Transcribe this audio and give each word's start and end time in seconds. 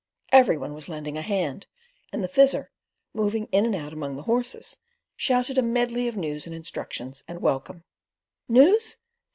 Every 0.31 0.57
one 0.57 0.73
was 0.73 0.89
lending 0.89 1.15
a 1.15 1.21
hand, 1.21 1.67
and 2.11 2.23
the 2.23 2.27
Fizzer, 2.27 2.69
moving 3.13 3.45
in 3.51 3.67
and 3.67 3.75
out 3.75 3.93
among 3.93 4.15
the 4.15 4.23
horses, 4.23 4.79
shouted 5.15 5.59
a 5.59 5.61
medley 5.61 6.07
of 6.07 6.17
news 6.17 6.47
and 6.47 6.55
instructions 6.55 7.23
and 7.27 7.39
welcome. 7.39 7.83
"News? 8.49 8.97